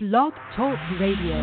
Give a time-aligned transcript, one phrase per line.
[0.00, 1.34] Blog Talk Radio.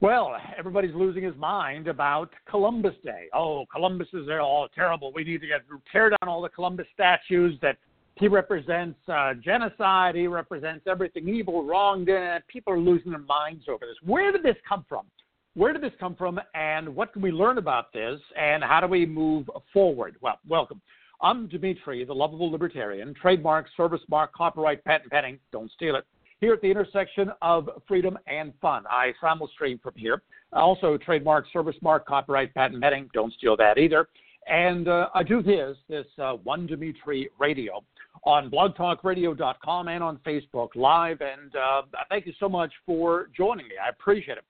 [0.00, 3.28] Well, everybody's losing his mind about Columbus Day.
[3.32, 5.12] Oh, Columbus is all terrible.
[5.12, 5.60] We need to get
[5.92, 7.76] tear down all the Columbus statues that
[8.16, 10.16] he represents uh, genocide.
[10.16, 12.04] He represents everything evil, wrong.
[12.48, 13.96] People are losing their minds over this.
[14.02, 15.06] Where did this come from?
[15.54, 18.88] Where did this come from, and what can we learn about this, and how do
[18.88, 20.16] we move forward?
[20.20, 20.80] Well, welcome.
[21.22, 26.04] I'm Dimitri, the lovable libertarian, trademark, service mark, copyright, patent pending, don't steal it,
[26.40, 28.84] here at the intersection of freedom and fun.
[28.88, 29.12] I
[29.52, 30.22] stream from here.
[30.52, 34.08] Also, trademark, service mark, copyright, patent pending, don't steal that either.
[34.46, 37.84] And uh, I do this, this uh, One Dimitri Radio
[38.24, 41.20] on blogtalkradio.com and on Facebook Live.
[41.20, 43.74] And uh, thank you so much for joining me.
[43.84, 44.44] I appreciate it.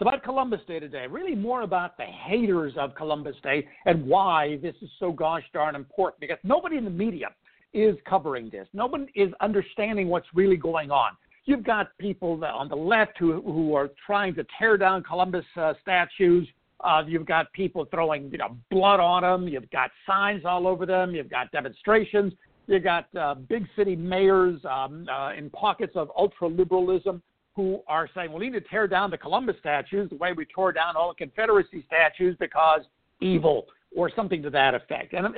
[0.00, 4.56] It's about Columbus Day today, really more about the haters of Columbus Day and why
[4.62, 7.26] this is so gosh darn important because nobody in the media
[7.74, 8.66] is covering this.
[8.72, 11.18] Nobody is understanding what's really going on.
[11.44, 15.74] You've got people on the left who, who are trying to tear down Columbus uh,
[15.82, 16.48] statues.
[16.82, 19.48] Uh, you've got people throwing you know, blood on them.
[19.48, 21.14] You've got signs all over them.
[21.14, 22.32] You've got demonstrations.
[22.68, 27.22] You've got uh, big city mayors um, uh, in pockets of ultra liberalism
[27.56, 30.44] who are saying, well, we need to tear down the Columbus statues the way we
[30.46, 32.82] tore down all the Confederacy statues because
[33.20, 35.12] evil or something to that effect.
[35.12, 35.30] And uh,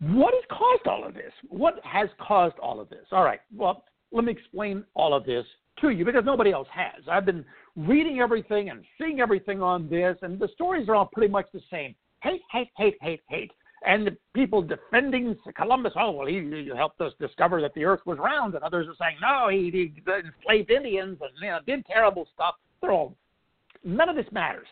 [0.00, 1.32] what has caused all of this?
[1.48, 3.06] What has caused all of this?
[3.12, 5.44] All right, well, let me explain all of this
[5.80, 7.02] to you because nobody else has.
[7.10, 7.44] I've been
[7.76, 11.60] reading everything and seeing everything on this, and the stories are all pretty much the
[11.70, 13.52] same hate, hate, hate, hate, hate
[13.86, 18.00] and the people defending Columbus, oh well, he, he helped us discover that the Earth
[18.04, 21.86] was round, and others are saying no, he, he enslaved Indians and you know, did
[21.86, 22.56] terrible stuff.
[22.80, 23.16] They're all
[23.84, 24.66] none of this matters.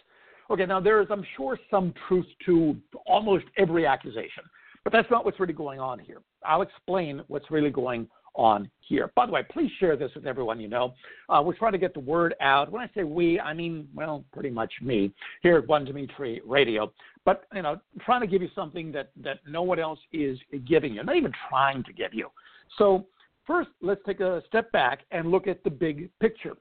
[0.50, 4.42] Okay, now there is, I'm sure, some truth to almost every accusation,
[4.82, 6.20] but that's not what's really going on here.
[6.44, 9.10] I'll explain what's really going on here.
[9.14, 10.94] By the way, please share this with everyone you know.
[11.28, 12.70] Uh, we're trying to get the word out.
[12.70, 16.92] When I say we, I mean, well, pretty much me here at One Dimitri Radio.
[17.24, 20.94] But, you know, trying to give you something that, that no one else is giving
[20.94, 22.28] you, not even trying to give you.
[22.76, 23.06] So,
[23.46, 26.54] first, let's take a step back and look at the big picture.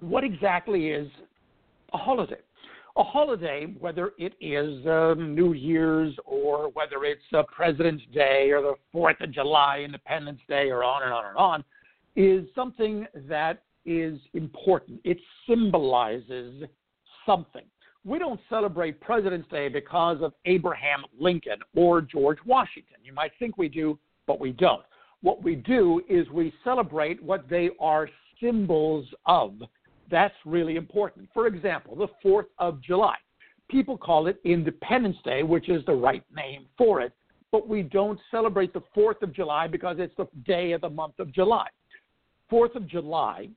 [0.00, 1.08] What exactly is
[1.92, 2.40] a holiday?
[2.96, 8.62] A holiday, whether it is um, New Year's or whether it's uh, President's Day or
[8.62, 11.64] the Fourth of July, Independence Day, or on and on and on,
[12.14, 15.00] is something that is important.
[15.02, 15.18] It
[15.48, 16.64] symbolizes
[17.26, 17.64] something.
[18.04, 22.98] We don't celebrate President's Day because of Abraham Lincoln or George Washington.
[23.02, 24.84] You might think we do, but we don't.
[25.22, 28.08] What we do is we celebrate what they are
[28.40, 29.54] symbols of.
[30.10, 31.28] That's really important.
[31.32, 33.16] For example, the 4th of July.
[33.70, 37.12] People call it Independence Day, which is the right name for it,
[37.50, 41.18] but we don't celebrate the 4th of July because it's the day of the month
[41.18, 41.68] of July.
[42.52, 43.48] 4th of July,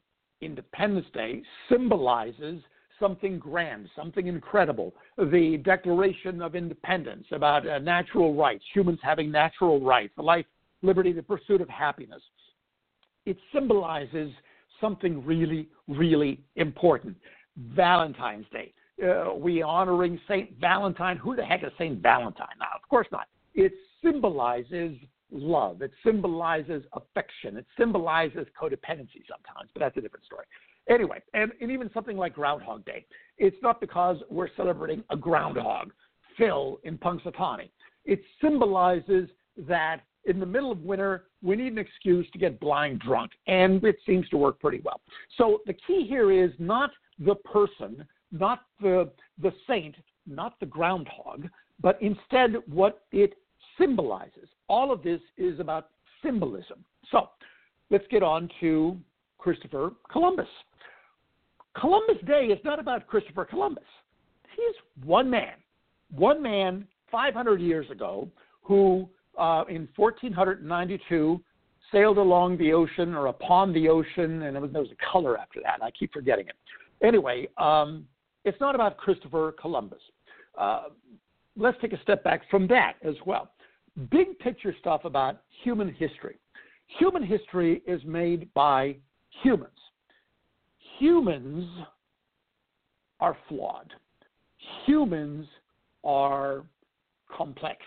[0.41, 2.62] Independence Day, symbolizes
[3.00, 4.94] something grand, something incredible.
[5.18, 10.46] The Declaration of Independence about uh, natural rights, humans having natural rights, life,
[10.81, 12.22] liberty, the pursuit of happiness.
[13.25, 14.31] It symbolizes
[14.81, 17.15] something really, really important.
[17.57, 18.73] Valentine's Day.
[19.03, 21.17] Uh, we honoring Saint Valentine.
[21.17, 22.47] Who the heck is Saint Valentine?
[22.59, 23.27] Now, of course not.
[23.53, 23.73] It
[24.03, 24.97] symbolizes
[25.31, 25.81] love.
[25.81, 27.57] It symbolizes affection.
[27.57, 30.45] It symbolizes codependency sometimes, but that's a different story.
[30.89, 33.05] Anyway, and, and even something like Groundhog Day.
[33.38, 35.91] It's not because we're celebrating a groundhog,
[36.38, 37.69] Phil in Punxsutawney.
[38.05, 39.29] It symbolizes
[39.67, 43.83] that in the middle of winter, we need an excuse to get blind drunk, and
[43.83, 45.01] it seems to work pretty well.
[45.38, 49.09] So the key here is not the person, not the
[49.41, 49.95] the saint,
[50.25, 51.47] not the groundhog,
[51.81, 53.33] but instead what it
[53.79, 54.49] symbolizes.
[54.67, 55.89] All of this is about
[56.23, 56.83] symbolism.
[57.11, 57.29] So
[57.89, 58.97] let's get on to
[59.38, 60.47] Christopher Columbus.
[61.79, 63.83] Columbus Day is not about Christopher Columbus.
[64.55, 65.53] He's one man,
[66.09, 68.27] one man 500 years ago
[68.61, 69.07] who
[69.38, 71.42] uh, in 1492
[71.92, 75.38] sailed along the ocean or upon the ocean, and there was, there was a color
[75.38, 75.81] after that.
[75.81, 76.56] I keep forgetting it.
[77.06, 78.06] Anyway, um,
[78.44, 80.01] it's not about Christopher Columbus.
[80.57, 80.84] Uh,
[81.56, 83.51] let's take a step back from that as well.
[84.12, 86.38] Big picture stuff about human history.
[87.00, 88.95] Human history is made by
[89.44, 89.72] humans.
[91.00, 91.68] Humans
[93.19, 93.94] are flawed.
[94.86, 95.48] Humans
[96.04, 96.63] are
[97.36, 97.80] complex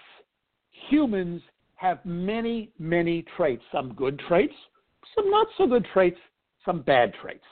[0.89, 1.43] humans
[1.77, 4.55] have many, many traits, some good traits,
[5.15, 6.19] some not so good traits,
[6.65, 7.45] some bad traits.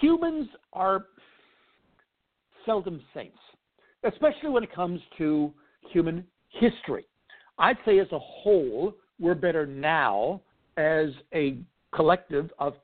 [0.00, 1.06] Humans are
[2.64, 3.38] seldom saints,
[4.04, 5.52] especially when it comes to
[5.90, 7.04] human history.
[7.58, 10.40] I'd say as a whole, we're better now
[10.76, 11.58] as a
[11.94, 12.74] collective of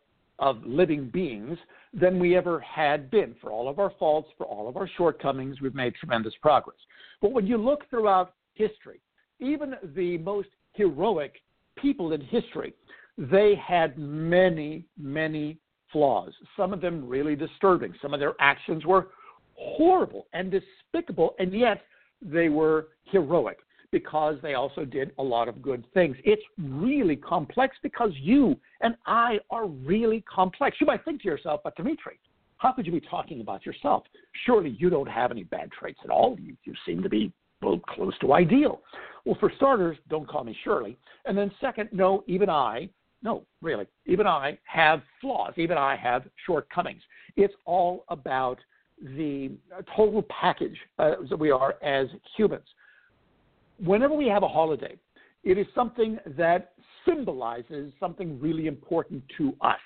[0.41, 1.59] of living beings
[1.93, 3.35] than we ever had been.
[3.41, 6.76] For all of our faults, for all of our shortcomings, we've made tremendous progress.
[7.20, 9.00] But when you look throughout history,
[9.40, 11.35] even the most heroic
[11.76, 12.75] people in history,
[13.17, 15.58] they had many, many
[15.93, 16.32] flaws.
[16.56, 17.94] Some of them really disturbing.
[18.00, 19.08] Some of their actions were
[19.55, 21.82] horrible and despicable, and yet
[22.23, 23.58] they were heroic
[23.90, 26.17] because they also did a lot of good things.
[26.25, 30.76] It's really complex because you and I are really complex.
[30.81, 32.19] You might think to yourself, but Dimitri,
[32.58, 34.02] how could you be talking about yourself?
[34.44, 36.37] Surely you don't have any bad traits at all.
[36.38, 37.32] You, you seem to be
[37.62, 38.81] well, close to ideal.
[39.25, 40.97] Well, for starters, don't call me Shirley.
[41.25, 42.88] And then, second, no, even I,
[43.23, 45.53] no, really, even I have flaws.
[45.56, 47.03] Even I have shortcomings.
[47.37, 48.59] It's all about
[49.00, 49.50] the
[49.97, 52.65] total package uh, that we are as humans
[53.85, 54.97] whenever we have a holiday,
[55.44, 56.73] it is something that
[57.06, 59.79] symbolizes something really important to us.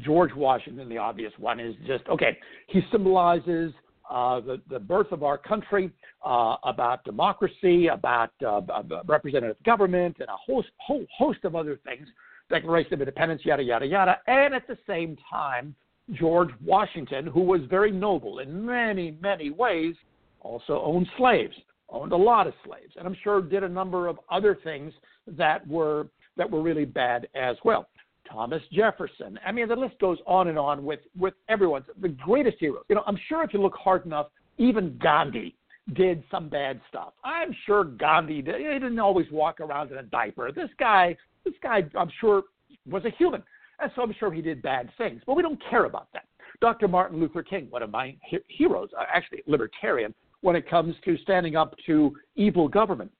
[0.00, 2.38] George Washington, the obvious one, is just okay.
[2.68, 3.72] He symbolizes
[4.10, 5.90] uh, the, the birth of our country,
[6.24, 8.60] uh, about democracy, about uh,
[9.06, 12.06] representative government, and a host, whole host of other things,
[12.50, 14.18] Declaration of Independence, yada, yada, yada.
[14.26, 15.74] And at the same time,
[16.12, 19.94] George Washington, who was very noble in many, many ways,
[20.40, 21.54] also owned slaves
[21.92, 24.92] owned a lot of slaves, and I'm sure did a number of other things
[25.26, 27.86] that were that were really bad as well.
[28.32, 29.38] Thomas Jefferson.
[29.46, 32.84] I mean, the list goes on and on with with everyone's the greatest heroes.
[32.88, 35.54] You know, I'm sure if you look hard enough, even Gandhi
[35.94, 37.12] did some bad stuff.
[37.24, 40.50] I'm sure Gandhi did, he didn't always walk around in a diaper.
[40.52, 42.44] This guy, this guy, I'm sure
[42.88, 43.42] was a human,
[43.80, 45.20] and so I'm sure he did bad things.
[45.26, 46.24] But we don't care about that.
[46.60, 46.88] Dr.
[46.88, 51.16] Martin Luther King, one of my he- heroes, uh, actually libertarian, when it comes to
[51.18, 53.10] standing up to evil government.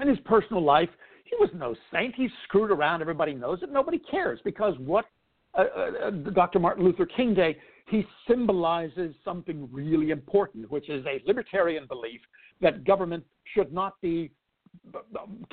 [0.00, 0.88] In his personal life,
[1.32, 2.14] he was no saint.
[2.14, 3.00] He screwed around.
[3.00, 3.72] Everybody knows it.
[3.72, 5.06] Nobody cares because what
[5.54, 6.58] uh, uh, Dr.
[6.58, 7.56] Martin Luther King Day,
[7.88, 12.20] he symbolizes something really important, which is a libertarian belief
[12.60, 13.24] that government
[13.54, 14.30] should not be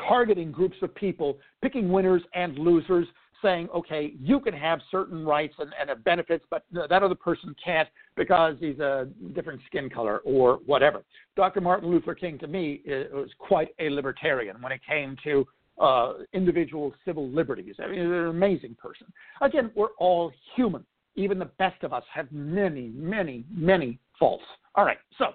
[0.08, 3.08] targeting groups of people, picking winners and losers,
[3.42, 7.88] saying, okay, you can have certain rights and, and benefits, but that other person can't
[8.18, 11.04] because he's a different skin color or whatever.
[11.38, 11.62] Dr.
[11.62, 12.82] Martin Luther King, to me,
[13.14, 15.48] was quite a libertarian when it came to
[15.80, 17.76] uh, individual civil liberties.
[17.80, 19.08] I mean, an amazing person.
[19.42, 20.86] Again, we're all human.
[21.16, 24.44] Even the best of us have many, many, many faults.
[24.76, 25.34] All right, so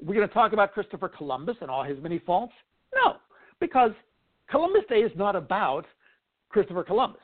[0.00, 2.52] we're going to talk about Christopher Columbus and all his many faults?
[2.94, 3.16] No,
[3.60, 3.92] because
[4.50, 5.86] Columbus Day is not about
[6.48, 7.22] Christopher Columbus.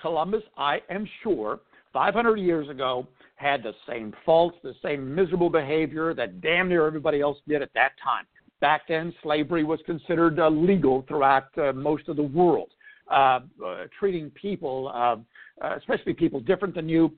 [0.00, 1.60] Columbus, I am sure,
[1.92, 3.06] 500 years ago,
[3.36, 7.70] had the same faults, the same miserable behavior that damn near everybody else did at
[7.74, 8.26] that time.
[8.60, 12.70] Back then, slavery was considered uh, legal throughout uh, most of the world.
[13.10, 15.16] Uh, uh treating people, uh,
[15.64, 17.12] uh, especially people different than you,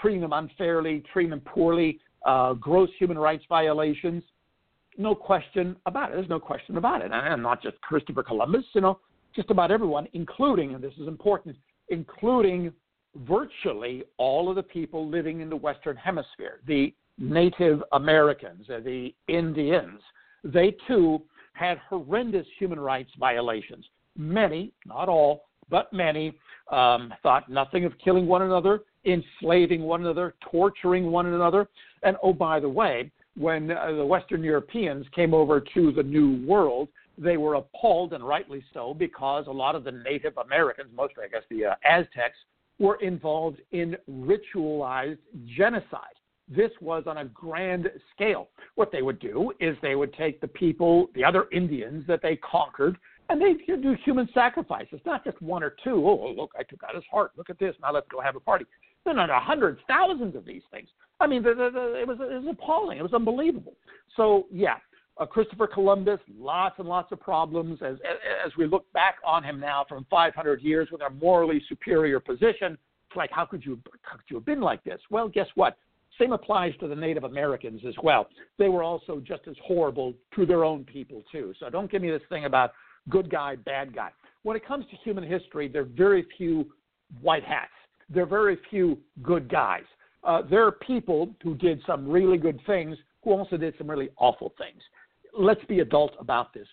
[0.00, 1.98] treating them unfairly, treating them poorly,
[2.60, 4.22] gross human rights violations.
[4.98, 6.16] No question about it.
[6.16, 7.10] There's no question about it.
[7.12, 9.00] And not just Christopher Columbus, you know,
[9.34, 11.56] just about everyone, including, and this is important,
[11.88, 12.72] including
[13.26, 20.00] virtually all of the people living in the Western Hemisphere, the Native Americans, the Indians,
[20.44, 21.22] they too
[21.52, 23.84] had horrendous human rights violations.
[24.16, 26.34] Many, not all, but many,
[26.70, 31.68] um, thought nothing of killing one another, enslaving one another, torturing one another.
[32.02, 36.44] And oh, by the way, when uh, the Western Europeans came over to the New
[36.46, 41.24] World, they were appalled, and rightly so, because a lot of the Native Americans, mostly,
[41.24, 42.36] I guess, the uh, Aztecs,
[42.78, 45.18] were involved in ritualized
[45.56, 46.16] genocide.
[46.48, 48.48] This was on a grand scale.
[48.74, 52.36] What they would do is they would take the people, the other Indians that they
[52.36, 52.96] conquered,
[53.28, 56.06] and they would do human sacrifices, not just one or two.
[56.06, 57.32] Oh, look, I took out his heart.
[57.36, 57.74] Look at this.
[57.80, 58.66] Now let's go have a party.
[59.06, 60.88] No, no, no, hundreds, thousands of these things.
[61.20, 62.98] I mean, the, the, the, it was it was appalling.
[62.98, 63.74] It was unbelievable.
[64.16, 64.76] So yeah,
[65.18, 67.80] uh, Christopher Columbus, lots and lots of problems.
[67.82, 67.96] As,
[68.44, 72.78] as we look back on him now from 500 years with our morally superior position,
[73.08, 75.00] it's like, how could you, how could you have been like this?
[75.10, 75.76] Well, guess what?
[76.20, 78.28] Same applies to the Native Americans as well.
[78.58, 81.52] They were also just as horrible to their own people, too.
[81.58, 82.72] So don't give me this thing about
[83.08, 84.10] good guy, bad guy.
[84.42, 86.70] When it comes to human history, there are very few
[87.20, 87.72] white hats.
[88.08, 89.84] There are very few good guys.
[90.24, 94.10] Uh, there are people who did some really good things who also did some really
[94.18, 94.82] awful things
[95.36, 96.66] let's be adult about this.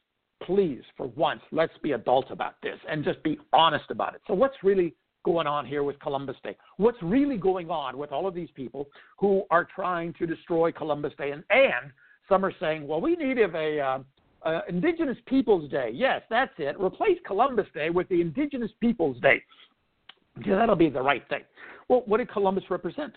[0.44, 4.22] Please, for once, let's be adult about this and just be honest about it.
[4.28, 6.56] So, what's really going on here with Columbus Day?
[6.78, 11.14] What's really going on with all of these people who are trying to destroy Columbus
[11.18, 11.32] Day?
[11.32, 11.92] And, and
[12.28, 14.00] some are saying, well, we need a, uh,
[14.42, 15.92] Uh, Indigenous Peoples Day.
[15.94, 16.74] Yes, that's it.
[16.80, 19.44] Replace Columbus Day with the Indigenous Peoples Day.
[20.38, 21.44] Because that'll be the right thing.
[21.90, 23.14] Well, what did Columbus represent?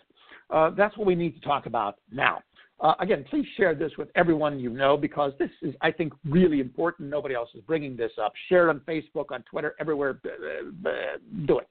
[0.50, 2.42] Uh, that's what we need to talk about now.
[2.82, 6.58] Uh, again, please share this with everyone you know because this is, I think, really
[6.58, 7.08] important.
[7.08, 8.32] Nobody else is bringing this up.
[8.48, 10.20] Share it on Facebook, on Twitter, everywhere.
[11.46, 11.68] Do it.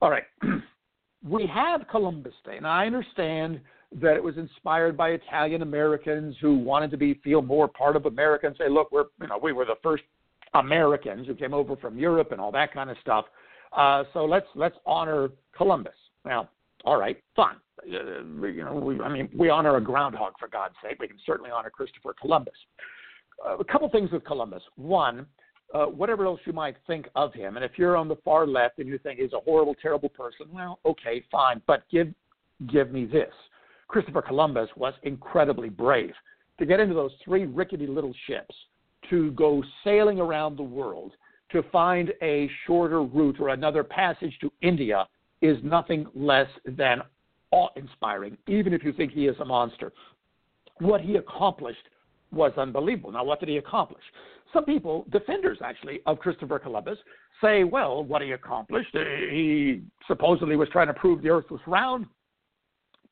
[0.00, 0.24] All right.
[1.28, 3.60] we have Columbus Day, and I understand
[4.00, 8.06] that it was inspired by Italian Americans who wanted to be feel more part of
[8.06, 10.02] America and say, look, we're you know we were the first
[10.54, 13.26] Americans who came over from Europe and all that kind of stuff.
[13.76, 15.92] Uh, so let's let's honor Columbus.
[16.24, 16.48] Well,
[16.86, 17.56] all right, fine.
[17.82, 20.98] Uh, you know, we, I mean, we honor a groundhog for God's sake.
[21.00, 22.54] We can certainly honor Christopher Columbus.
[23.44, 24.62] Uh, a couple things with Columbus.
[24.76, 25.26] One,
[25.74, 28.78] uh, whatever else you might think of him, and if you're on the far left
[28.78, 31.62] and you think he's a horrible, terrible person, well, okay, fine.
[31.66, 32.08] But give
[32.70, 33.32] give me this:
[33.88, 36.12] Christopher Columbus was incredibly brave
[36.58, 38.54] to get into those three rickety little ships
[39.10, 41.12] to go sailing around the world
[41.50, 45.06] to find a shorter route or another passage to India
[45.40, 47.02] is nothing less than
[47.52, 49.92] awe inspiring, even if you think he is a monster.
[50.78, 51.88] What he accomplished
[52.32, 53.12] was unbelievable.
[53.12, 54.02] Now, what did he accomplish?
[54.52, 56.98] Some people, defenders actually, of Christopher Columbus,
[57.40, 61.60] say, well, what he accomplished, uh, he supposedly was trying to prove the earth was
[61.66, 62.06] round.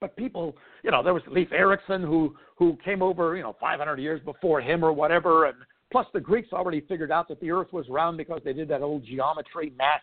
[0.00, 3.98] But people, you know, there was Leif Erikson who who came over, you know, 500
[3.98, 5.56] years before him or whatever, and
[5.90, 8.82] plus the Greeks already figured out that the Earth was round because they did that
[8.82, 10.02] old geometry, math,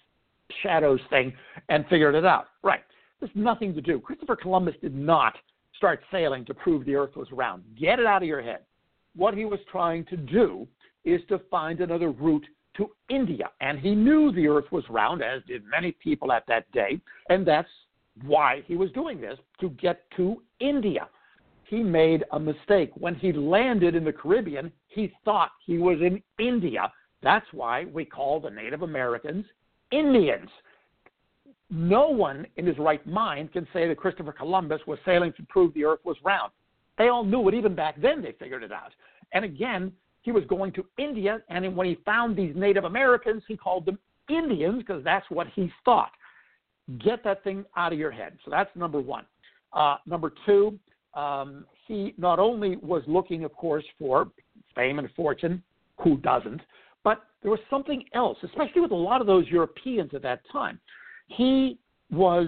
[0.64, 1.34] shadows thing,
[1.70, 2.48] and figured it out.
[2.64, 2.82] Right.
[3.20, 4.00] There's nothing to do.
[4.00, 5.36] Christopher Columbus did not
[5.76, 7.64] start sailing to prove the earth was round.
[7.80, 8.60] Get it out of your head.
[9.16, 10.68] What he was trying to do
[11.04, 12.46] is to find another route
[12.78, 13.50] to India.
[13.62, 17.00] And he knew the earth was round, as did many people at that day.
[17.30, 17.70] And that's
[18.24, 21.08] why he was doing this to get to India.
[21.64, 22.92] He made a mistake.
[22.96, 26.92] When he landed in the Caribbean, he thought he was in India.
[27.22, 29.46] That's why we call the Native Americans
[29.92, 30.50] Indians.
[31.70, 35.74] No one in his right mind can say that Christopher Columbus was sailing to prove
[35.74, 36.52] the earth was round.
[36.98, 37.54] They all knew it.
[37.54, 38.92] Even back then, they figured it out.
[39.34, 43.56] And again, he was going to India, and when he found these Native Americans, he
[43.56, 46.12] called them Indians because that's what he thought.
[47.00, 48.38] Get that thing out of your head.
[48.44, 49.26] So that's number one.
[49.74, 50.80] Uh, number two,
[51.14, 54.30] um, he not only was looking, of course, for
[54.76, 55.62] fame and fortune,
[56.02, 56.62] who doesn't,
[57.04, 60.80] but there was something else, especially with a lot of those Europeans at that time
[61.28, 61.78] he
[62.12, 62.48] was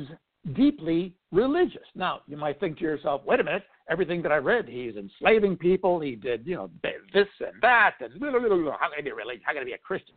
[0.54, 1.86] deeply religious.
[1.96, 5.58] Now, you might think to yourself, wait a minute, everything that I read, he's enslaving
[5.58, 6.70] people, he did, you know,
[7.14, 9.44] this and that, and how can he be religious?
[9.46, 10.16] How can he be a Christian?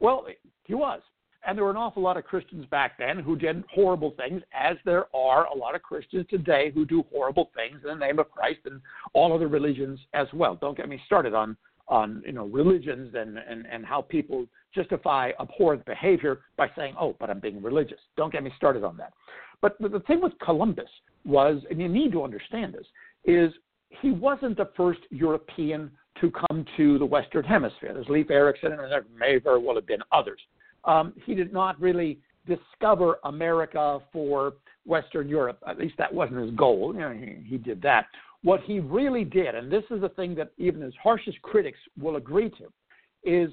[0.00, 0.26] Well,
[0.64, 1.00] he was.
[1.46, 4.76] And there were an awful lot of Christians back then who did horrible things, as
[4.84, 8.30] there are a lot of Christians today who do horrible things in the name of
[8.30, 8.80] Christ and
[9.12, 10.56] all other religions as well.
[10.56, 11.56] Don't get me started on
[11.88, 17.16] on you know religions and, and, and how people justify abhorrent behavior by saying, oh,
[17.18, 17.98] but I'm being religious.
[18.16, 19.12] Don't get me started on that.
[19.62, 20.90] But the thing with Columbus
[21.24, 22.86] was, and you need to understand this,
[23.24, 23.52] is
[23.88, 25.90] he wasn't the first European
[26.20, 27.92] to come to the Western Hemisphere.
[27.94, 30.40] There's Leif Erikson, and there may very well have been others.
[30.84, 35.58] Um, he did not really discover America for Western Europe.
[35.66, 36.92] At least that wasn't his goal.
[36.94, 38.06] You know, he, he did that.
[38.46, 42.14] What he really did, and this is the thing that even his harshest critics will
[42.14, 42.66] agree to,
[43.24, 43.50] is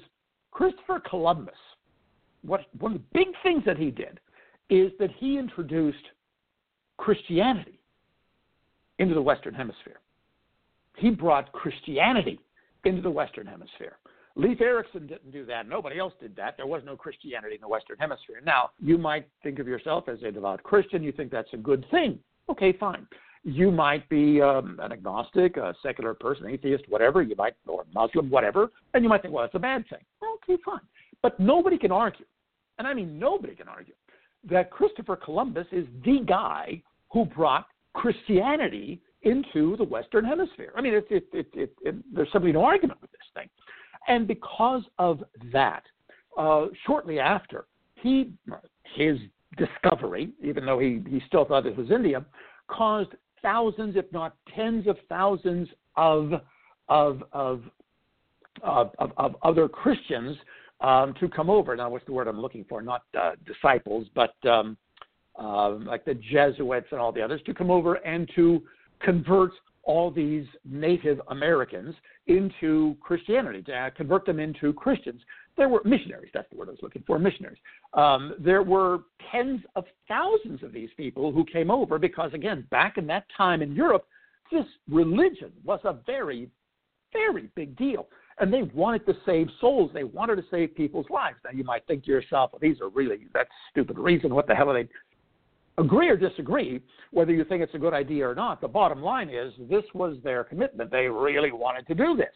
[0.52, 1.56] Christopher Columbus,
[2.42, 4.20] what, one of the big things that he did
[4.70, 6.04] is that he introduced
[6.96, 7.80] Christianity
[9.00, 9.98] into the Western Hemisphere.
[10.96, 12.38] He brought Christianity
[12.84, 13.98] into the Western Hemisphere.
[14.36, 15.68] Leif Erikson didn't do that.
[15.68, 16.56] Nobody else did that.
[16.56, 18.40] There was no Christianity in the Western Hemisphere.
[18.46, 21.02] Now, you might think of yourself as a devout Christian.
[21.02, 22.20] You think that's a good thing.
[22.48, 23.08] Okay, fine.
[23.44, 27.22] You might be um, an agnostic, a secular person, atheist, whatever.
[27.22, 28.70] You might, or Muslim, whatever.
[28.94, 30.00] And you might think, well, that's a bad thing.
[30.22, 30.80] Okay, fine.
[31.22, 32.26] But nobody can argue,
[32.78, 33.94] and I mean nobody can argue,
[34.50, 36.82] that Christopher Columbus is the guy
[37.12, 40.72] who brought Christianity into the Western Hemisphere.
[40.76, 43.48] I mean, it, it, it, there's simply no argument with this thing.
[44.06, 45.22] And because of
[45.52, 45.82] that,
[46.38, 48.32] uh, shortly after, he
[48.96, 49.18] his
[49.56, 52.24] discovery, even though he, he still thought this was India,
[52.68, 53.10] caused
[53.44, 56.32] thousands, if not tens of thousands of
[56.88, 57.62] of of
[58.62, 60.36] of, of, other Christians
[60.80, 61.76] um, to come over.
[61.76, 62.82] Now, what's the word I'm looking for?
[62.82, 64.76] Not uh, disciples, but um,
[65.38, 68.62] uh, like the Jesuits and all the others, to come over and to
[69.00, 71.94] convert all these Native Americans
[72.26, 75.20] into Christianity, to uh, convert them into Christians.
[75.56, 77.58] There were missionaries, that's the word I was looking for, missionaries.
[77.92, 82.98] Um, there were tens of thousands of these people who came over because, again, back
[82.98, 84.06] in that time in Europe,
[84.50, 86.50] this religion was a very,
[87.12, 88.08] very big deal.
[88.38, 89.90] and they wanted to save souls.
[89.94, 91.36] They wanted to save people's lives.
[91.44, 94.34] Now, you might think to yourself, well, these are really, that's stupid reason.
[94.34, 94.88] What the hell are they?
[95.76, 96.80] Agree or disagree,
[97.10, 100.16] whether you think it's a good idea or not, the bottom line is this was
[100.22, 100.88] their commitment.
[100.90, 102.32] They really wanted to do this.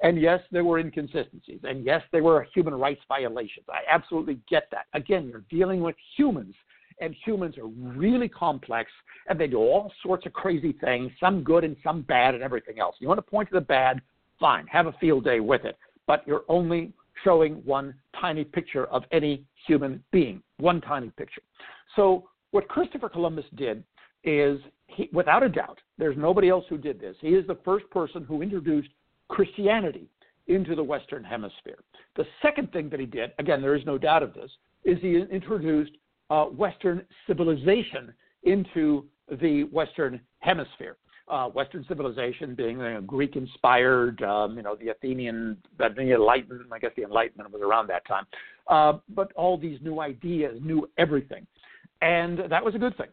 [0.00, 1.60] And yes, there were inconsistencies.
[1.62, 3.66] And yes, there were human rights violations.
[3.68, 4.86] I absolutely get that.
[4.94, 6.54] Again, you're dealing with humans,
[7.00, 8.90] and humans are really complex,
[9.28, 12.78] and they do all sorts of crazy things, some good and some bad, and everything
[12.78, 12.96] else.
[12.98, 14.00] You want to point to the bad,
[14.38, 15.76] fine, have a field day with it.
[16.06, 16.92] But you're only
[17.24, 21.42] showing one tiny picture of any human being, one tiny picture.
[21.94, 23.82] So, what Christopher Columbus did
[24.24, 27.16] is, he, without a doubt, there's nobody else who did this.
[27.20, 28.88] He is the first person who introduced
[29.28, 30.08] Christianity
[30.48, 31.78] into the Western Hemisphere.
[32.16, 34.50] The second thing that he did, again, there is no doubt of this,
[34.84, 35.92] is he introduced
[36.30, 38.12] uh, Western civilization
[38.44, 39.04] into
[39.40, 40.96] the Western Hemisphere.
[41.28, 46.62] Uh, Western civilization being you know, Greek-inspired, um, you know, the Athenian, the Enlightenment.
[46.72, 48.24] I guess the Enlightenment was around that time.
[48.68, 51.44] Uh, but all these new ideas, new everything,
[52.00, 53.08] and that was a good thing.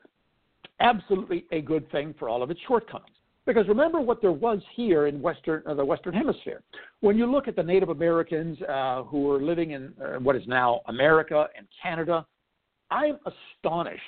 [0.79, 3.15] Absolutely a good thing for all of its shortcomings.
[3.45, 6.61] Because remember what there was here in Western, uh, the Western Hemisphere.
[7.01, 10.43] When you look at the Native Americans uh, who were living in uh, what is
[10.47, 12.25] now America and Canada,
[12.89, 14.01] I'm astonished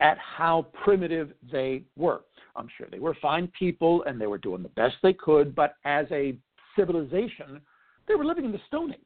[0.00, 2.22] at how primitive they were.
[2.54, 5.76] I'm sure they were fine people and they were doing the best they could, but
[5.84, 6.36] as a
[6.76, 7.60] civilization,
[8.08, 9.00] they were living in the Stone Age.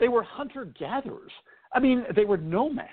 [0.00, 1.32] They were hunter gatherers.
[1.72, 2.88] I mean, they were nomads.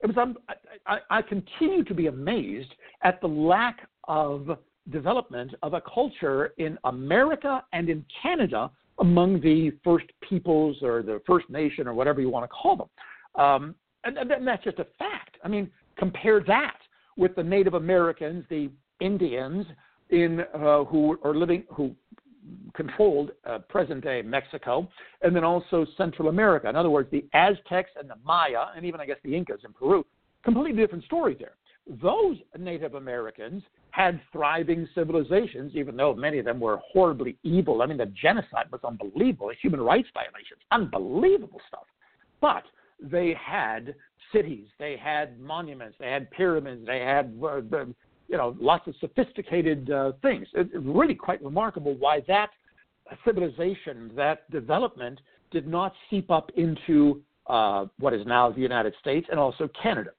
[0.00, 0.16] It was.
[0.18, 0.54] Um, I,
[0.86, 4.58] I, I continue to be amazed at the lack of
[4.90, 11.20] development of a culture in America and in Canada among the first peoples or the
[11.26, 13.42] First Nation or whatever you want to call them.
[13.42, 13.74] Um,
[14.04, 15.36] and, and that's just a fact.
[15.44, 16.78] I mean, compare that
[17.16, 19.66] with the Native Americans, the Indians
[20.10, 21.94] in uh, who are living who
[22.74, 24.88] controlled uh, present day Mexico,
[25.22, 26.68] and then also Central America.
[26.68, 29.72] In other words, the Aztecs and the Maya, and even I guess the Incas in
[29.72, 30.06] Peru.
[30.44, 31.54] Completely different story there.
[31.88, 37.80] Those Native Americans had thriving civilizations, even though many of them were horribly evil.
[37.80, 41.86] I mean, the genocide was unbelievable, human rights violations, unbelievable stuff.
[42.40, 42.64] But
[43.00, 43.94] they had
[44.32, 47.60] cities, they had monuments, they had pyramids, they had uh,
[48.28, 50.48] you know lots of sophisticated uh, things.
[50.74, 52.50] Really quite remarkable why that
[53.24, 55.20] civilization, that development,
[55.50, 60.10] did not seep up into uh, what is now the United States and also Canada.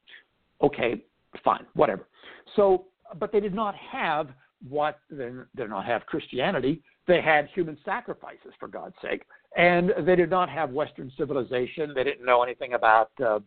[0.62, 1.04] Okay,
[1.44, 2.08] fine, whatever.
[2.56, 2.86] So
[3.20, 4.30] but they did not have
[4.68, 6.82] what they did not have Christianity.
[7.08, 9.24] They had human sacrifices, for God's sake,
[9.56, 11.94] and they did not have Western civilization.
[11.96, 13.40] They didn't know anything about uh,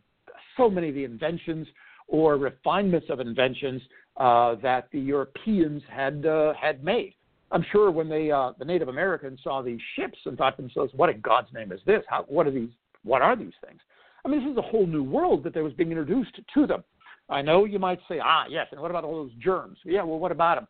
[0.57, 1.67] so many of the inventions
[2.07, 3.81] or refinements of inventions
[4.17, 7.13] uh, that the Europeans had uh, had made.
[7.51, 10.93] I'm sure when they uh, the Native Americans saw these ships and thought to themselves,
[10.95, 12.03] "What in God's name is this?
[12.07, 12.69] How, what are these?
[13.03, 13.79] What are these things?"
[14.23, 16.83] I mean, this is a whole new world that they was being introduced to them.
[17.31, 19.77] I know you might say, ah, yes, and what about all those germs?
[19.85, 20.67] Yeah, well, what about them?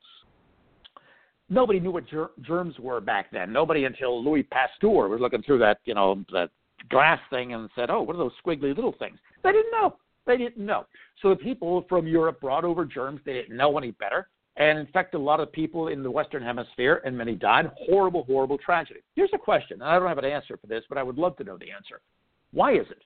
[1.50, 3.52] Nobody knew what ger- germs were back then.
[3.52, 6.50] Nobody until Louis Pasteur was looking through that, you know, that
[6.90, 9.18] glass thing and said, oh, what are those squiggly little things?
[9.44, 9.98] They didn't know.
[10.26, 10.86] They didn't know.
[11.22, 13.20] So the people from Europe brought over germs.
[13.26, 17.02] They didn't know any better and infected a lot of people in the Western Hemisphere,
[17.06, 17.72] and many died.
[17.88, 19.00] Horrible, horrible tragedy.
[19.16, 21.38] Here's a question, and I don't have an answer for this, but I would love
[21.38, 22.02] to know the answer.
[22.52, 23.02] Why is it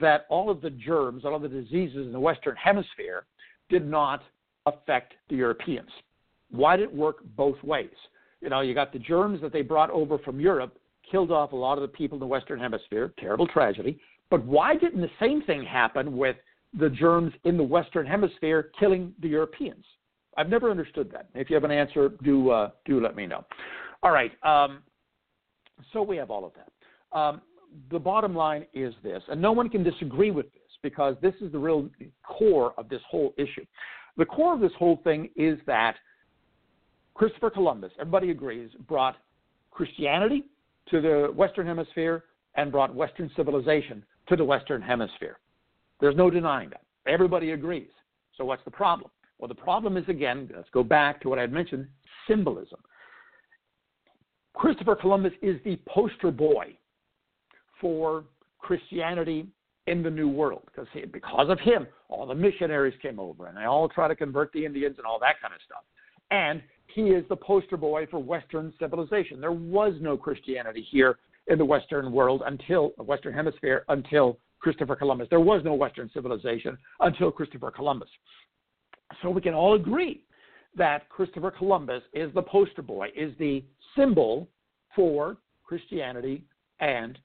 [0.00, 3.24] that all of the germs, all of the diseases in the Western Hemisphere
[3.68, 4.22] did not
[4.66, 5.88] affect the Europeans.
[6.50, 7.94] Why did it work both ways?
[8.40, 10.78] You know, you got the germs that they brought over from Europe,
[11.10, 13.98] killed off a lot of the people in the Western Hemisphere, terrible tragedy.
[14.30, 16.36] But why didn't the same thing happen with
[16.78, 19.84] the germs in the Western Hemisphere killing the Europeans?
[20.36, 21.28] I've never understood that.
[21.34, 23.44] If you have an answer, do uh, do let me know.
[24.02, 24.32] All right.
[24.42, 24.82] Um,
[25.92, 27.18] so we have all of that.
[27.18, 27.40] Um,
[27.90, 31.50] the bottom line is this, and no one can disagree with this because this is
[31.52, 31.88] the real
[32.22, 33.64] core of this whole issue.
[34.16, 35.96] The core of this whole thing is that
[37.14, 39.16] Christopher Columbus, everybody agrees, brought
[39.70, 40.44] Christianity
[40.90, 42.24] to the Western Hemisphere
[42.56, 45.38] and brought Western civilization to the Western Hemisphere.
[46.00, 46.82] There's no denying that.
[47.06, 47.90] Everybody agrees.
[48.36, 49.10] So what's the problem?
[49.38, 51.86] Well, the problem is again, let's go back to what I had mentioned
[52.28, 52.78] symbolism.
[54.54, 56.76] Christopher Columbus is the poster boy
[57.84, 58.24] for
[58.60, 59.46] Christianity
[59.86, 63.54] in the New World because he, because of him, all the missionaries came over and
[63.54, 65.82] they all try to convert the Indians and all that kind of stuff.
[66.30, 66.62] And
[66.94, 69.38] he is the poster boy for Western civilization.
[69.38, 71.18] There was no Christianity here
[71.48, 75.26] in the Western world until the Western Hemisphere until Christopher Columbus.
[75.28, 78.08] There was no Western civilization until Christopher Columbus.
[79.20, 80.24] So we can all agree
[80.74, 83.62] that Christopher Columbus is the poster boy, is the
[83.94, 84.48] symbol
[84.96, 86.46] for Christianity
[86.80, 87.18] and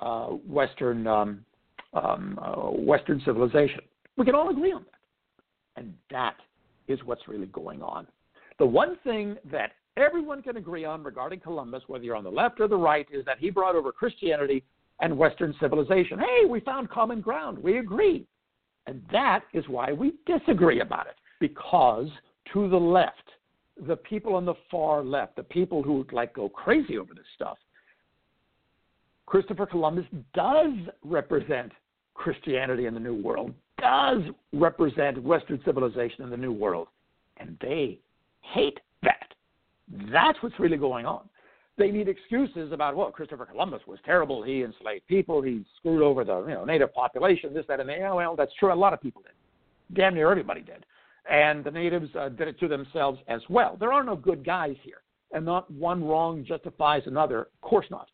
[0.00, 1.44] uh, Western um,
[1.92, 3.80] um, uh, Western civilization.
[4.16, 6.36] We can all agree on that, and that
[6.88, 8.06] is what's really going on.
[8.58, 12.60] The one thing that everyone can agree on regarding Columbus, whether you're on the left
[12.60, 14.64] or the right, is that he brought over Christianity
[15.00, 16.18] and Western civilization.
[16.18, 17.58] Hey, we found common ground.
[17.58, 18.26] We agree.
[18.86, 22.08] And that is why we disagree about it, because
[22.52, 23.14] to the left,
[23.86, 27.56] the people on the far left, the people who like go crazy over this stuff,
[29.30, 30.72] Christopher Columbus does
[31.04, 31.70] represent
[32.14, 36.88] Christianity in the New World, does represent Western civilization in the New World,
[37.36, 38.00] and they
[38.40, 39.32] hate that.
[40.12, 41.28] That's what's really going on.
[41.78, 44.42] They need excuses about well, Christopher Columbus was terrible.
[44.42, 45.42] He enslaved people.
[45.42, 47.54] He screwed over the you know native population.
[47.54, 48.72] This, that, and the yeah, well, that's true.
[48.72, 49.96] A lot of people did.
[49.96, 50.84] Damn near everybody did,
[51.30, 53.76] and the natives uh, did it to themselves as well.
[53.78, 57.42] There are no good guys here, and not one wrong justifies another.
[57.42, 58.08] Of course not.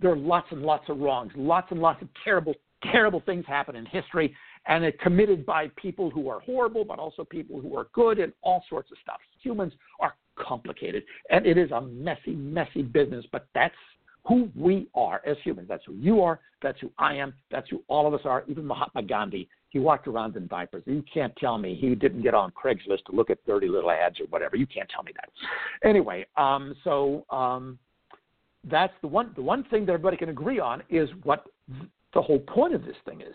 [0.00, 2.54] There are lots and lots of wrongs, lots and lots of terrible,
[2.92, 4.34] terrible things happen in history,
[4.66, 8.32] and it's committed by people who are horrible, but also people who are good, and
[8.42, 9.18] all sorts of stuff.
[9.42, 11.04] Humans are complicated.
[11.30, 13.74] And it is a messy, messy business, but that's
[14.26, 15.68] who we are as humans.
[15.68, 16.40] That's who you are.
[16.62, 17.34] That's who I am.
[17.50, 18.44] That's who all of us are.
[18.48, 20.82] Even Mahatma Gandhi, he walked around in diapers.
[20.86, 24.20] You can't tell me he didn't get on Craigslist to look at dirty little ads
[24.20, 24.56] or whatever.
[24.56, 25.28] You can't tell me that.
[25.86, 27.78] Anyway, um, so um,
[28.70, 29.32] that's the one.
[29.36, 31.44] The one thing that everybody can agree on is what
[32.14, 33.34] the whole point of this thing is.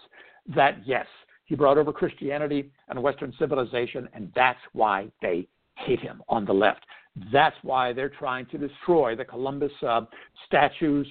[0.55, 1.05] That yes,
[1.45, 6.53] he brought over Christianity and Western civilization, and that's why they hate him on the
[6.53, 6.85] left.
[7.31, 10.01] That's why they're trying to destroy the Columbus uh,
[10.45, 11.07] statues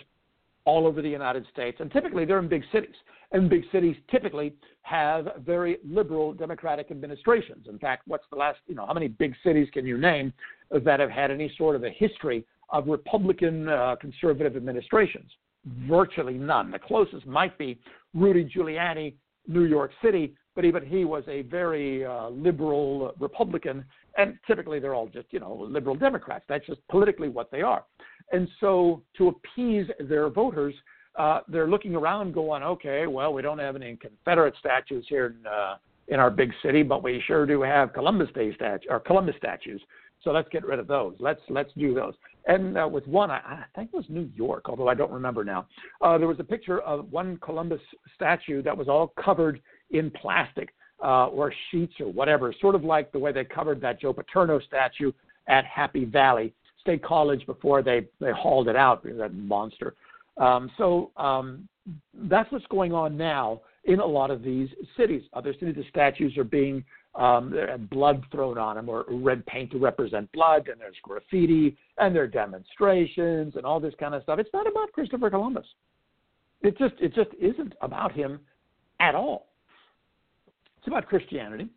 [0.64, 1.78] all over the United States.
[1.80, 2.94] And typically they're in big cities.
[3.32, 7.66] And big cities typically have very liberal democratic administrations.
[7.68, 10.32] In fact, what's the last, you know, how many big cities can you name
[10.70, 15.30] that have had any sort of a history of Republican uh, conservative administrations?
[15.88, 16.70] Virtually none.
[16.70, 17.80] The closest might be
[18.14, 19.14] Rudy Giuliani,
[19.46, 23.84] New York City, but even he was a very uh, liberal Republican
[24.18, 26.44] and typically they're all just you know liberal Democrats.
[26.48, 27.84] That's just politically what they are.
[28.32, 30.74] And so to appease their voters,
[31.18, 35.46] uh, they're looking around, going, okay, well, we don't have any Confederate statues here in
[35.46, 35.76] uh,
[36.08, 39.80] in our big city, but we sure do have Columbus Day statues or Columbus statues.
[40.22, 41.14] So let's get rid of those.
[41.20, 42.14] Let's let's do those.
[42.46, 45.44] And uh, with one, I, I think it was New York, although I don't remember
[45.44, 45.66] now.
[46.00, 47.80] Uh, there was a picture of one Columbus
[48.14, 50.70] statue that was all covered in plastic
[51.02, 54.60] uh, or sheets or whatever, sort of like the way they covered that Joe Paterno
[54.60, 55.12] statue
[55.46, 59.94] at Happy Valley State College before they, they hauled it out, that monster.
[60.38, 61.68] Um, so um,
[62.14, 65.22] that's what's going on now in a lot of these cities.
[65.32, 67.54] Other cities, the statues are being um,
[67.90, 72.22] blood thrown on them or red paint to represent blood, and there's graffiti, and there
[72.22, 74.38] are demonstrations, and all this kind of stuff.
[74.38, 75.66] It's not about Christopher Columbus.
[76.62, 78.40] It just it just isn't about him
[79.00, 79.48] at all.
[80.78, 81.68] It's about Christianity,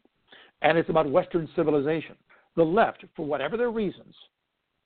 [0.61, 2.15] and it's about Western civilization.
[2.55, 4.13] The left, for whatever their reasons,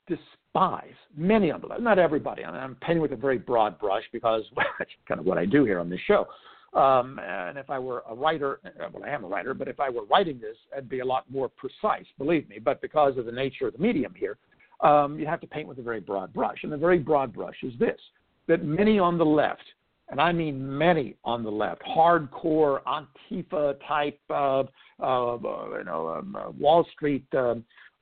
[0.07, 1.71] despise many of them.
[1.83, 2.43] Not everybody.
[2.45, 5.65] I'm painting with a very broad brush because well, that's kind of what I do
[5.65, 6.27] here on this show.
[6.75, 8.59] Um, and if I were a writer,
[8.93, 11.23] well, I am a writer, but if I were writing this, I'd be a lot
[11.31, 12.59] more precise, believe me.
[12.59, 14.37] But because of the nature of the medium here,
[14.81, 16.57] um, you have to paint with a very broad brush.
[16.63, 17.99] And the very broad brush is this
[18.47, 19.63] that many on the left
[20.09, 24.63] and I mean many on the left, hardcore Antifa type, uh,
[25.01, 25.37] uh,
[25.77, 27.55] you know, um, uh, Wall Street, uh,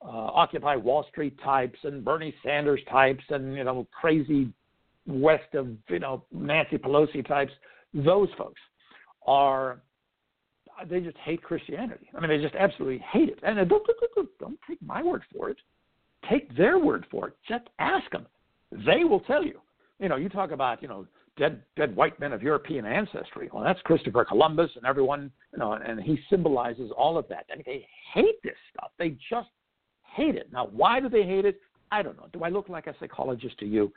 [0.04, 4.52] uh, Occupy Wall Street types, and Bernie Sanders types, and you know, crazy
[5.08, 7.54] west of you know Nancy Pelosi types.
[7.94, 8.62] Those folks
[9.26, 9.82] are
[10.90, 12.10] they just hate Christianity.
[12.16, 13.40] I mean, they just absolutely hate it.
[13.44, 15.58] And uh, don't, don't, don't take my word for it.
[16.30, 17.38] Take their word for it.
[17.48, 18.26] Just ask them.
[18.72, 19.60] They will tell you.
[20.00, 21.06] You know, you talk about you know
[21.38, 23.50] dead dead white men of European ancestry.
[23.54, 27.46] Well, that's Christopher Columbus and everyone, you know, and he symbolizes all of that.
[27.52, 28.92] I mean, they hate this stuff.
[28.98, 29.50] They just
[30.16, 30.52] hate it.
[30.52, 31.60] Now, why do they hate it?
[31.92, 32.28] I don't know.
[32.34, 33.92] Do I look like a psychologist to you?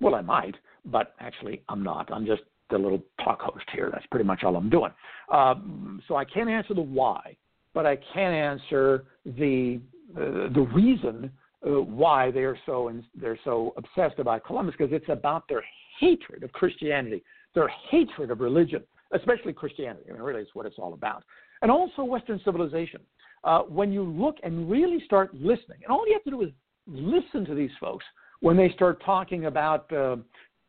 [0.00, 2.12] Well, I might, but actually, I'm not.
[2.12, 3.90] I'm just the little talk host here.
[3.92, 4.90] That's pretty much all I'm doing.
[5.32, 7.36] Um, so I can't answer the why,
[7.74, 9.80] but I can answer the
[10.16, 11.30] uh, the reason
[11.66, 15.64] uh, why they are so they're so obsessed about Columbus because it's about their
[15.98, 17.22] hatred of Christianity,
[17.54, 18.82] their hatred of religion,
[19.12, 20.06] especially Christianity.
[20.08, 21.24] I mean, really, it's what it's all about.
[21.62, 23.00] And also Western civilization.
[23.44, 26.50] Uh, when you look and really start listening, and all you have to do is
[26.86, 28.04] listen to these folks
[28.40, 30.16] when they start talking about uh,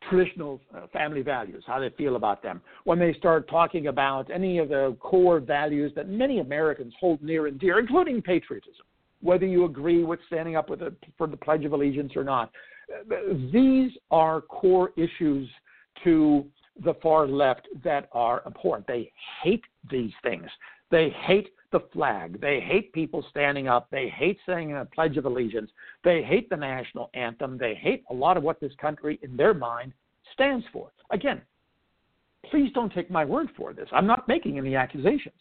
[0.08, 4.58] traditional uh, family values, how they feel about them, when they start talking about any
[4.58, 8.84] of the core values that many Americans hold near and dear, including patriotism,
[9.22, 12.50] whether you agree with standing up the, for the Pledge of Allegiance or not.
[13.52, 15.48] These are core issues
[16.04, 16.44] to
[16.84, 18.86] the far left that are abhorrent.
[18.86, 19.10] They
[19.42, 20.50] hate these things.
[20.90, 22.40] They hate the flag.
[22.40, 23.88] They hate people standing up.
[23.90, 25.70] They hate saying a Pledge of Allegiance.
[26.04, 27.58] They hate the national anthem.
[27.58, 29.92] They hate a lot of what this country, in their mind,
[30.32, 30.92] stands for.
[31.10, 31.42] Again,
[32.48, 33.88] please don't take my word for this.
[33.90, 35.34] I'm not making any accusations.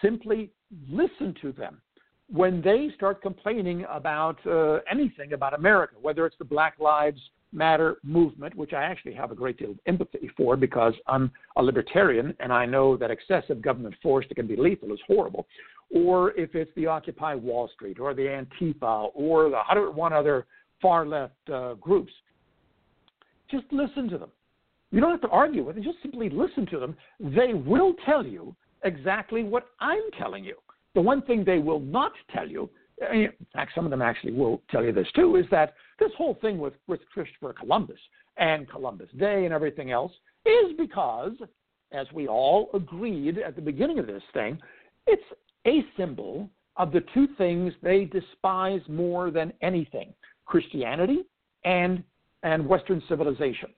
[0.00, 0.52] Simply
[0.88, 1.82] listen to them
[2.30, 7.20] when they start complaining about uh, anything about America, whether it's the Black Lives
[7.52, 11.62] Matter movement, which I actually have a great deal of empathy for because I'm a
[11.62, 15.46] libertarian and I know that excessive government force that can be lethal is horrible,
[15.90, 20.46] or if it's the Occupy Wall Street or the Antifa or the 101 other
[20.82, 22.12] far left uh, groups,
[23.50, 24.30] just listen to them.
[24.90, 26.96] You don't have to argue with them, just simply listen to them.
[27.20, 30.56] They will tell you exactly what I'm telling you.
[30.94, 32.70] The one thing they will not tell you,
[33.12, 36.38] in fact, some of them actually will tell you this too, is that this whole
[36.40, 37.98] thing with, with Christopher Columbus
[38.36, 40.12] and Columbus Day and everything else
[40.46, 41.32] is because,
[41.92, 44.58] as we all agreed at the beginning of this thing,
[45.06, 45.22] it's
[45.66, 50.14] a symbol of the two things they despise more than anything
[50.46, 51.24] Christianity
[51.64, 52.02] and,
[52.42, 53.70] and Western civilization.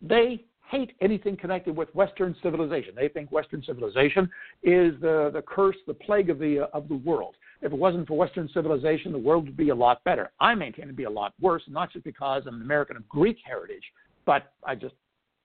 [0.00, 2.94] They hate anything connected with Western civilization.
[2.94, 4.24] They think Western civilization
[4.62, 7.34] is the, the curse, the plague of the, uh, of the world.
[7.60, 10.30] If it wasn't for Western civilization, the world would be a lot better.
[10.40, 13.38] I maintain it'd be a lot worse, not just because I'm an American of Greek
[13.44, 13.82] heritage,
[14.26, 14.94] but I just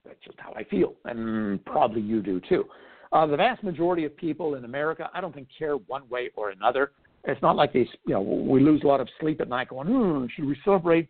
[0.04, 2.64] that's just how I feel, and probably you do too.
[3.12, 6.50] Uh, the vast majority of people in America, I don't think, care one way or
[6.50, 6.92] another.
[7.24, 9.88] It's not like these, you know, we lose a lot of sleep at night going,
[9.88, 11.08] hmm, should we celebrate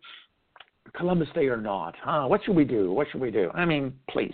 [0.95, 1.95] Columbus Day or not?
[2.01, 2.25] Huh?
[2.27, 2.93] What should we do?
[2.93, 3.51] What should we do?
[3.53, 4.33] I mean, please.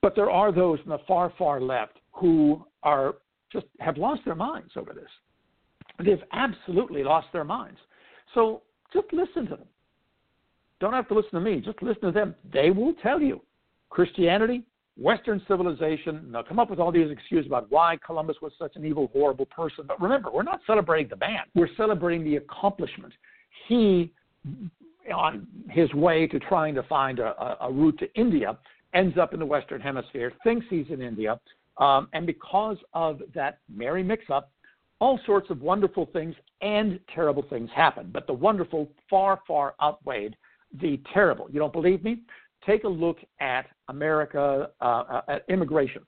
[0.00, 3.16] But there are those in the far, far left who are
[3.52, 5.10] just have lost their minds over this.
[5.98, 7.78] They've absolutely lost their minds.
[8.34, 9.66] So just listen to them.
[10.80, 11.60] Don't have to listen to me.
[11.60, 12.34] Just listen to them.
[12.52, 13.40] They will tell you
[13.90, 14.62] Christianity,
[14.96, 16.30] Western civilization.
[16.32, 19.46] They'll come up with all these excuses about why Columbus was such an evil, horrible
[19.46, 19.84] person.
[19.86, 21.42] But remember, we're not celebrating the man.
[21.54, 23.12] We're celebrating the accomplishment.
[23.68, 24.12] He
[25.12, 28.56] on his way to trying to find a, a, a route to India,
[28.94, 31.40] ends up in the Western Hemisphere, thinks he's in India,
[31.78, 34.51] um, and because of that merry mix up,
[35.02, 38.08] all sorts of wonderful things and terrible things happen.
[38.12, 40.36] But the wonderful far, far outweighed
[40.80, 41.48] the terrible.
[41.50, 42.22] You don't believe me?
[42.64, 46.02] Take a look at America, uh, uh, at immigration.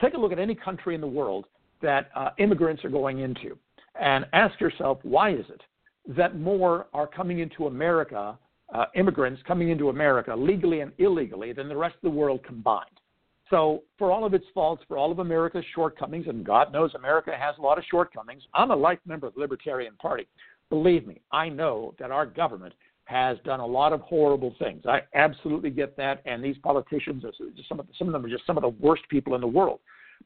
[0.00, 1.46] Take a look at any country in the world
[1.82, 3.58] that uh, immigrants are going into
[4.00, 5.62] and ask yourself, why is it
[6.16, 8.38] that more are coming into America,
[8.72, 12.86] uh, immigrants coming into America legally and illegally than the rest of the world combined.
[13.50, 17.32] So, for all of its faults, for all of America's shortcomings, and God knows America
[17.38, 20.26] has a lot of shortcomings, I'm a life member of the Libertarian Party.
[20.68, 24.82] Believe me, I know that our government has done a lot of horrible things.
[24.84, 28.28] I absolutely get that, and these politicians, are just some of, some of them are
[28.28, 29.78] just some of the worst people in the world.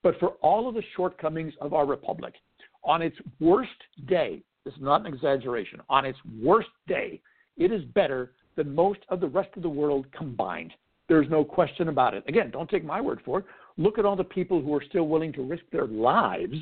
[0.02, 2.34] But for all of the shortcomings of our republic,
[2.82, 3.68] on its worst
[4.06, 5.80] day, this is not an exaggeration.
[5.90, 7.20] On its worst day,
[7.58, 10.72] it is better than most of the rest of the world combined.
[11.10, 12.22] There's no question about it.
[12.28, 13.44] Again, don't take my word for it.
[13.76, 16.54] Look at all the people who are still willing to risk their lives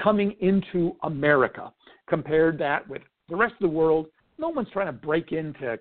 [0.00, 1.72] coming into America.
[2.06, 5.78] Compared that with the rest of the world, no one's trying to break into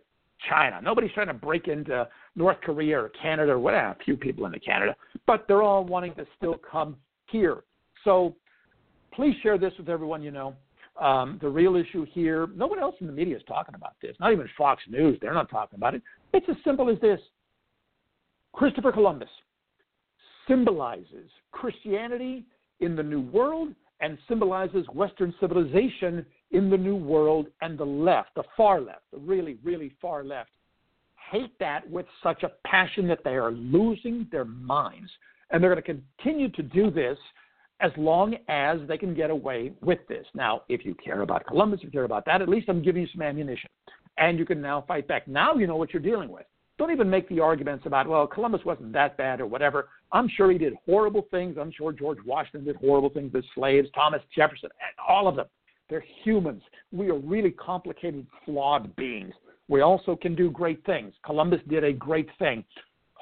[0.47, 0.79] China.
[0.81, 3.87] Nobody's trying to break into North Korea or Canada or whatever.
[3.87, 6.95] A few people into Canada, but they're all wanting to still come
[7.29, 7.65] here.
[8.05, 8.37] So
[9.13, 10.55] please share this with everyone you know.
[10.97, 14.15] Um, the real issue here, no one else in the media is talking about this.
[14.21, 16.01] Not even Fox News, they're not talking about it.
[16.31, 17.19] It's as simple as this
[18.57, 19.29] Christopher Columbus
[20.47, 22.43] symbolizes Christianity
[22.79, 28.29] in the New World and symbolizes Western civilization in the New World, and the left,
[28.35, 30.49] the far left, the really, really far left,
[31.31, 35.11] hate that with such a passion that they are losing their minds.
[35.51, 37.17] And they're going to continue to do this
[37.79, 40.25] as long as they can get away with this.
[40.33, 43.03] Now, if you care about Columbus, if you care about that, at least I'm giving
[43.03, 43.69] you some ammunition.
[44.17, 45.27] And you can now fight back.
[45.27, 46.45] Now you know what you're dealing with.
[46.77, 49.89] Don't even make the arguments about, well, Columbus wasn't that bad or whatever.
[50.11, 51.57] I'm sure he did horrible things.
[51.59, 54.69] I'm sure George Washington did horrible things with slaves, Thomas Jefferson,
[55.07, 55.47] all of them.
[55.89, 56.61] They're humans.
[56.91, 59.33] We are really complicated, flawed beings.
[59.67, 61.13] We also can do great things.
[61.25, 62.63] Columbus did a great thing.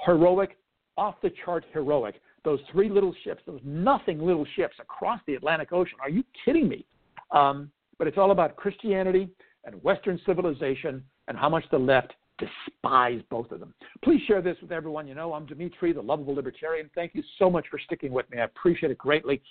[0.06, 0.58] Heroic,
[0.98, 2.16] off the chart heroic
[2.46, 5.98] those three little ships, those nothing little ships across the Atlantic Ocean.
[6.02, 6.86] Are you kidding me?
[7.32, 9.30] Um, but it's all about Christianity
[9.66, 13.74] and Western civilization and how much the left despise both of them.
[14.04, 15.34] Please share this with everyone you know.
[15.34, 16.90] I'm Dimitri, the lovable libertarian.
[16.94, 18.40] Thank you so much for sticking with me.
[18.40, 19.42] I appreciate it greatly.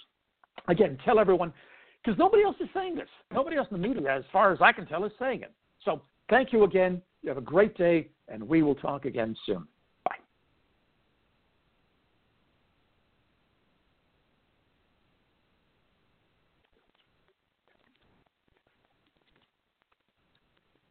[0.68, 1.52] Again, tell everyone,
[2.02, 3.08] because nobody else is saying this.
[3.32, 5.52] Nobody else in the media, as far as I can tell, is saying it.
[5.84, 7.02] So thank you again.
[7.22, 9.66] You have a great day, and we will talk again soon.